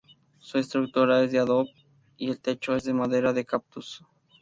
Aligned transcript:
Su 0.39 0.57
estructura 0.57 1.23
es 1.23 1.31
de 1.31 1.37
adobe, 1.37 1.69
y 2.17 2.31
el 2.31 2.41
techo 2.41 2.75
es 2.75 2.83
de 2.85 2.93
madera 2.95 3.33
de 3.33 3.45
cactus. 3.45 4.03